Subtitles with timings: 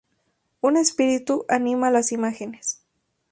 [0.61, 2.81] Un espíritu anima las imágenes.